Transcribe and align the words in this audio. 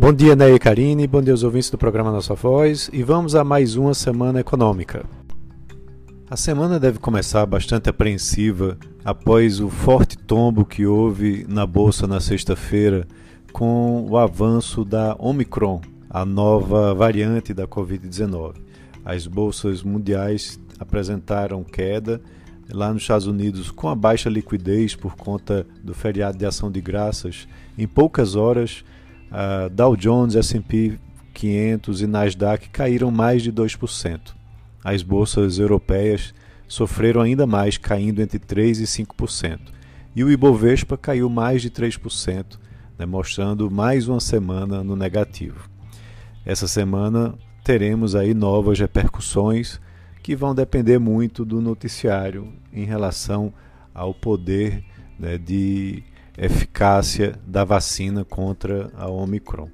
Bom 0.00 0.12
dia, 0.12 0.36
Ney 0.36 0.54
e 0.54 0.58
Karine, 0.60 1.08
bom 1.08 1.20
dia 1.20 1.32
aos 1.32 1.42
ouvintes 1.42 1.70
do 1.70 1.76
programa 1.76 2.12
Nossa 2.12 2.32
Voz 2.32 2.88
e 2.92 3.02
vamos 3.02 3.34
a 3.34 3.42
mais 3.42 3.74
uma 3.74 3.92
semana 3.92 4.38
econômica. 4.38 5.04
A 6.30 6.36
semana 6.36 6.78
deve 6.78 7.00
começar 7.00 7.44
bastante 7.44 7.90
apreensiva 7.90 8.78
após 9.04 9.58
o 9.58 9.68
forte 9.68 10.16
tombo 10.16 10.64
que 10.64 10.86
houve 10.86 11.44
na 11.48 11.66
bolsa 11.66 12.06
na 12.06 12.20
sexta-feira 12.20 13.08
com 13.52 14.06
o 14.08 14.16
avanço 14.16 14.84
da 14.84 15.16
Omicron, 15.18 15.80
a 16.08 16.24
nova 16.24 16.94
variante 16.94 17.52
da 17.52 17.66
Covid-19. 17.66 18.54
As 19.04 19.26
bolsas 19.26 19.82
mundiais 19.82 20.60
apresentaram 20.78 21.64
queda 21.64 22.20
lá 22.70 22.92
nos 22.92 23.02
Estados 23.02 23.26
Unidos 23.26 23.72
com 23.72 23.88
a 23.88 23.96
baixa 23.96 24.30
liquidez 24.30 24.94
por 24.94 25.16
conta 25.16 25.66
do 25.82 25.92
feriado 25.92 26.38
de 26.38 26.46
ação 26.46 26.70
de 26.70 26.80
graças. 26.80 27.48
Em 27.76 27.88
poucas 27.88 28.36
horas, 28.36 28.84
Dow 29.72 29.96
Jones, 29.96 30.34
S&P 30.36 30.98
500 31.34 32.02
e 32.02 32.06
Nasdaq 32.06 32.68
caíram 32.70 33.10
mais 33.10 33.42
de 33.42 33.52
2%. 33.52 34.34
As 34.82 35.02
bolsas 35.02 35.58
europeias 35.58 36.34
sofreram 36.66 37.20
ainda 37.20 37.46
mais, 37.46 37.78
caindo 37.78 38.20
entre 38.20 38.38
3% 38.38 38.80
e 38.80 38.84
5%. 38.84 39.58
E 40.16 40.24
o 40.24 40.30
Ibovespa 40.30 40.96
caiu 40.96 41.30
mais 41.30 41.62
de 41.62 41.70
3%, 41.70 42.58
né, 42.98 43.06
mostrando 43.06 43.70
mais 43.70 44.08
uma 44.08 44.20
semana 44.20 44.82
no 44.82 44.96
negativo. 44.96 45.68
Essa 46.44 46.66
semana 46.66 47.34
teremos 47.62 48.14
aí 48.14 48.34
novas 48.34 48.80
repercussões 48.80 49.80
que 50.22 50.34
vão 50.34 50.54
depender 50.54 50.98
muito 50.98 51.44
do 51.44 51.60
noticiário 51.60 52.52
em 52.72 52.84
relação 52.84 53.52
ao 53.94 54.12
poder 54.12 54.84
né, 55.18 55.38
de 55.38 56.02
eficácia 56.38 57.38
da 57.46 57.64
vacina 57.64 58.24
contra 58.24 58.90
a 58.96 59.08
Omicron. 59.08 59.68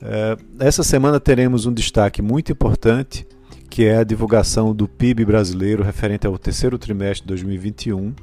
É, 0.00 0.36
essa 0.60 0.82
semana 0.82 1.18
teremos 1.18 1.66
um 1.66 1.72
destaque 1.72 2.22
muito 2.22 2.52
importante 2.52 3.26
que 3.74 3.86
é 3.86 3.96
a 3.96 4.04
divulgação 4.04 4.72
do 4.72 4.86
PIB 4.86 5.24
brasileiro 5.24 5.82
referente 5.82 6.28
ao 6.28 6.38
terceiro 6.38 6.78
trimestre 6.78 7.22
de 7.22 7.26
2021, 7.26 8.14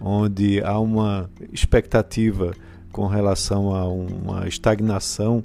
onde 0.00 0.60
há 0.64 0.76
uma 0.80 1.30
expectativa 1.52 2.52
com 2.90 3.06
relação 3.06 3.72
a 3.72 3.86
uma 3.86 4.48
estagnação 4.48 5.40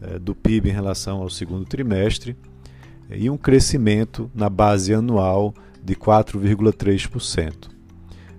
eh, 0.00 0.18
do 0.18 0.34
PIB 0.34 0.70
em 0.70 0.72
relação 0.72 1.20
ao 1.20 1.28
segundo 1.28 1.66
trimestre 1.66 2.34
e 3.10 3.28
um 3.28 3.36
crescimento 3.36 4.30
na 4.34 4.48
base 4.48 4.94
anual 4.94 5.52
de 5.82 5.94
4,3%. 5.94 7.73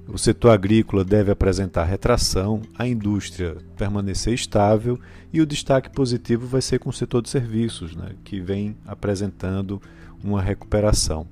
O 0.08 0.18
setor 0.18 0.52
agrícola 0.52 1.04
deve 1.04 1.32
apresentar 1.32 1.84
retração, 1.84 2.62
a 2.78 2.88
indústria 2.88 3.58
permanecer 3.76 4.34
estável 4.34 5.00
e 5.34 5.42
o 5.42 5.46
destaque 5.46 5.90
positivo 5.90 6.46
vai 6.46 6.62
ser 6.62 6.80
com 6.80 6.90
o 6.90 6.94
setor 6.94 7.22
de 7.22 7.30
serviços, 7.30 7.96
né, 7.96 8.12
que 8.24 8.40
vem 8.40 8.78
apresentando 8.86 9.82
uma 10.24 10.42
recuperação. 10.42 11.28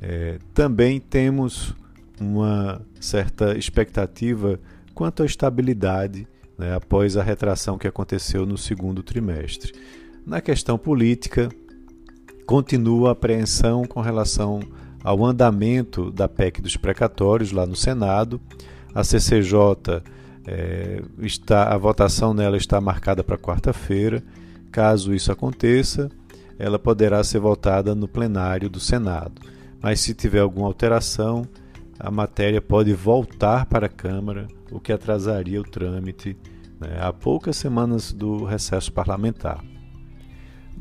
É, 0.00 0.38
também 0.54 1.00
temos 1.00 1.74
uma 2.20 2.80
certa 3.00 3.56
expectativa 3.58 4.58
quanto 4.94 5.22
à 5.22 5.26
estabilidade 5.26 6.26
né, 6.56 6.74
após 6.74 7.16
a 7.16 7.22
retração 7.22 7.76
que 7.76 7.88
aconteceu 7.88 8.46
no 8.46 8.56
segundo 8.56 9.02
trimestre. 9.02 9.72
Na 10.24 10.40
questão 10.40 10.78
política, 10.78 11.48
continua 12.46 13.08
a 13.08 13.12
apreensão 13.12 13.84
com 13.84 14.00
relação 14.00 14.60
ao 15.02 15.24
andamento 15.24 16.10
da 16.10 16.28
PEC 16.28 16.60
dos 16.60 16.76
precatórios 16.76 17.52
lá 17.52 17.66
no 17.66 17.76
Senado. 17.76 18.40
A 18.94 19.02
CCJ 19.02 20.02
é, 20.46 21.02
está, 21.20 21.72
a 21.72 21.78
votação 21.78 22.34
nela 22.34 22.56
está 22.56 22.80
marcada 22.80 23.22
para 23.24 23.38
quarta-feira. 23.38 24.22
Caso 24.70 25.14
isso 25.14 25.32
aconteça, 25.32 26.10
ela 26.58 26.78
poderá 26.78 27.22
ser 27.24 27.40
votada 27.40 27.94
no 27.94 28.06
plenário 28.06 28.68
do 28.68 28.78
Senado. 28.78 29.40
Mas 29.82 30.00
se 30.00 30.14
tiver 30.14 30.40
alguma 30.40 30.66
alteração, 30.66 31.46
a 31.98 32.10
matéria 32.10 32.60
pode 32.60 32.92
voltar 32.92 33.66
para 33.66 33.86
a 33.86 33.90
Câmara, 33.90 34.46
o 34.70 34.78
que 34.78 34.92
atrasaria 34.92 35.60
o 35.60 35.64
trâmite 35.64 36.36
né, 36.80 36.98
há 37.00 37.12
poucas 37.12 37.56
semanas 37.56 38.12
do 38.12 38.44
recesso 38.44 38.92
parlamentar. 38.92 39.62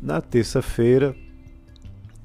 Na 0.02 0.22
terça-feira, 0.22 1.16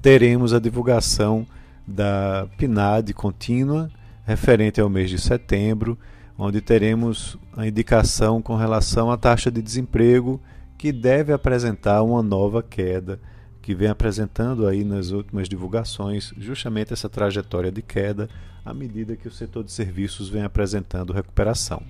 teremos 0.00 0.52
a 0.52 0.60
divulgação 0.60 1.46
da 1.86 2.48
PNAD 2.56 3.12
contínua 3.12 3.90
referente 4.24 4.80
ao 4.80 4.88
mês 4.88 5.10
de 5.10 5.18
setembro, 5.18 5.98
onde 6.36 6.60
teremos 6.60 7.38
a 7.56 7.66
indicação 7.66 8.42
com 8.42 8.56
relação 8.56 9.10
à 9.10 9.16
taxa 9.16 9.50
de 9.50 9.62
desemprego 9.62 10.40
que 10.76 10.90
deve 10.90 11.32
apresentar 11.32 12.02
uma 12.02 12.22
nova 12.22 12.62
queda, 12.62 13.20
que 13.62 13.74
vem 13.74 13.88
apresentando 13.88 14.66
aí 14.66 14.84
nas 14.84 15.10
últimas 15.10 15.48
divulgações 15.48 16.32
justamente 16.36 16.92
essa 16.92 17.08
trajetória 17.08 17.70
de 17.70 17.80
queda 17.80 18.28
à 18.64 18.74
medida 18.74 19.16
que 19.16 19.28
o 19.28 19.32
setor 19.32 19.62
de 19.62 19.72
serviços 19.72 20.28
vem 20.28 20.42
apresentando 20.42 21.12
recuperação. 21.12 21.82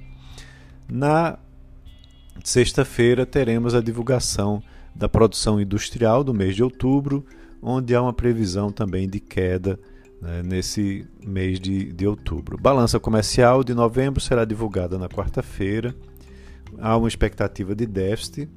Na 0.88 1.38
sexta-feira 2.43 3.25
teremos 3.25 3.75
a 3.75 3.81
divulgação 3.81 4.62
da 4.94 5.09
produção 5.09 5.60
industrial 5.60 6.22
do 6.22 6.34
mês 6.34 6.54
de 6.54 6.62
outubro, 6.62 7.25
onde 7.65 7.95
há 7.95 8.03
uma 8.03 8.13
previsão 8.13 8.71
também 8.71 9.09
de 9.09 9.19
queda 9.19 9.81
né, 10.21 10.43
nesse 10.43 11.07
mês 11.25 11.59
de, 11.59 11.91
de 11.93 12.07
outubro. 12.07 12.59
Balança 12.59 13.01
comercial 13.01 13.65
de 13.65 13.73
novembro 13.73 14.21
será 14.21 14.45
divulgada 14.45 14.99
na 14.99 15.09
quarta-feira. 15.09 15.95
Há 16.79 16.95
uma 16.97 17.09
expectativa 17.09 17.75
de 17.75 17.87
déficit 17.87 18.51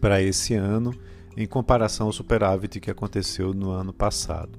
para 0.00 0.22
esse 0.22 0.54
ano, 0.54 0.94
em 1.36 1.46
comparação 1.46 2.06
ao 2.06 2.12
superávit 2.12 2.80
que 2.80 2.90
aconteceu 2.90 3.52
no 3.52 3.70
ano 3.70 3.92
passado. 3.92 4.58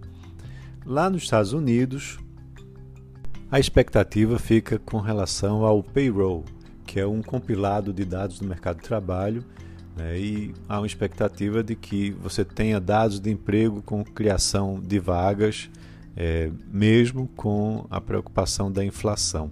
Lá 0.85 1.09
nos 1.09 1.23
Estados 1.23 1.52
Unidos, 1.52 2.19
a 3.50 3.59
expectativa 3.59 4.38
fica 4.38 4.78
com 4.78 5.00
relação 5.00 5.66
ao 5.66 5.81
payroll, 5.81 6.46
que 6.85 7.00
é 7.00 7.08
um 7.08 7.23
compilado 7.23 7.91
de 7.91 8.06
dados 8.06 8.38
do 8.38 8.47
mercado 8.47 8.78
de 8.78 8.84
trabalho 8.84 9.44
né? 9.96 10.19
E 10.19 10.53
há 10.68 10.79
uma 10.79 10.88
expectativa 10.88 11.63
de 11.63 11.75
que 11.75 12.12
você 12.12 12.44
tenha 12.44 12.79
dados 12.79 13.19
de 13.19 13.29
emprego 13.29 13.81
com 13.81 14.03
criação 14.03 14.79
de 14.79 15.00
vagas, 15.00 15.69
é, 16.16 16.52
mesmo 16.72 17.28
com 17.35 17.85
a 17.90 18.00
preocupação 18.00 18.72
da 18.72 18.84
inflação. 18.84 19.50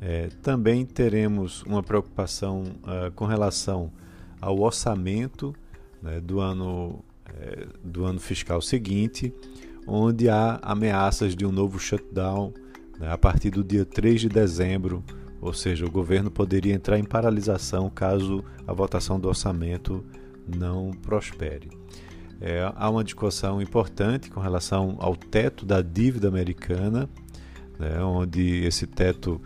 É, 0.00 0.28
também 0.42 0.86
teremos 0.86 1.62
uma 1.64 1.82
preocupação 1.82 2.62
uh, 2.62 3.10
com 3.14 3.26
relação 3.26 3.92
ao 4.40 4.58
orçamento 4.60 5.54
né, 6.02 6.20
do, 6.20 6.40
ano, 6.40 7.04
é, 7.38 7.66
do 7.84 8.06
ano 8.06 8.18
fiscal 8.18 8.62
seguinte, 8.62 9.34
onde 9.86 10.30
há 10.30 10.58
ameaças 10.62 11.36
de 11.36 11.44
um 11.44 11.52
novo 11.52 11.78
shutdown 11.78 12.54
né, 12.98 13.12
a 13.12 13.18
partir 13.18 13.50
do 13.50 13.62
dia 13.62 13.84
3 13.84 14.22
de 14.22 14.28
dezembro 14.30 15.04
ou 15.40 15.52
seja, 15.52 15.86
o 15.86 15.90
governo 15.90 16.30
poderia 16.30 16.74
entrar 16.74 16.98
em 16.98 17.04
paralisação 17.04 17.88
caso 17.88 18.44
a 18.66 18.72
votação 18.72 19.18
do 19.18 19.28
orçamento 19.28 20.04
não 20.46 20.90
prospere. 20.90 21.70
É, 22.40 22.70
há 22.74 22.88
uma 22.88 23.04
discussão 23.04 23.60
importante 23.60 24.30
com 24.30 24.40
relação 24.40 24.96
ao 24.98 25.14
teto 25.14 25.66
da 25.66 25.82
dívida 25.82 26.28
americana, 26.28 27.08
né, 27.78 28.02
onde 28.02 28.64
esse 28.64 28.86
teto 28.86 29.40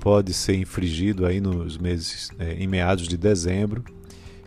pode 0.00 0.32
ser 0.32 0.56
infringido 0.56 1.26
aí 1.26 1.40
nos 1.40 1.76
meses 1.76 2.30
é, 2.38 2.54
em 2.54 2.66
meados 2.66 3.08
de 3.08 3.16
dezembro, 3.16 3.84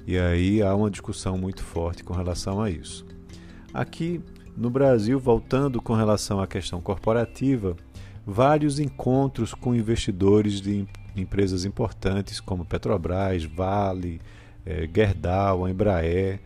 e 0.07 0.17
aí 0.17 0.61
há 0.61 0.75
uma 0.75 0.89
discussão 0.89 1.37
muito 1.37 1.63
forte 1.63 2.03
com 2.03 2.13
relação 2.13 2.61
a 2.61 2.69
isso. 2.69 3.05
Aqui 3.73 4.21
no 4.57 4.69
Brasil, 4.69 5.19
voltando 5.19 5.81
com 5.81 5.93
relação 5.93 6.41
à 6.41 6.47
questão 6.47 6.81
corporativa, 6.81 7.75
vários 8.25 8.79
encontros 8.79 9.53
com 9.53 9.75
investidores 9.75 10.61
de 10.61 10.85
empresas 11.15 11.65
importantes 11.65 12.39
como 12.39 12.65
Petrobras, 12.65 13.43
Vale, 13.43 14.21
eh, 14.65 14.87
Gerdau, 14.93 15.67
Embraer, 15.67 16.39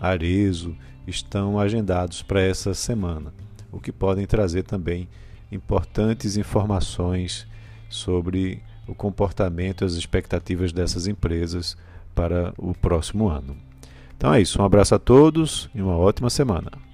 Arezo 0.00 0.76
estão 1.06 1.58
agendados 1.58 2.22
para 2.22 2.40
essa 2.40 2.74
semana, 2.74 3.32
o 3.72 3.80
que 3.80 3.92
podem 3.92 4.26
trazer 4.26 4.62
também 4.62 5.08
importantes 5.50 6.36
informações 6.36 7.46
sobre 7.88 8.62
o 8.86 8.94
comportamento 8.94 9.82
e 9.82 9.84
as 9.84 9.94
expectativas 9.94 10.72
dessas 10.72 11.06
empresas 11.06 11.76
para 12.14 12.52
o 12.56 12.74
próximo 12.74 13.28
ano. 13.28 13.56
Então 14.16 14.32
é 14.32 14.40
isso, 14.40 14.60
um 14.60 14.64
abraço 14.64 14.94
a 14.94 14.98
todos 14.98 15.68
e 15.74 15.82
uma 15.82 15.96
ótima 15.96 16.30
semana. 16.30 16.85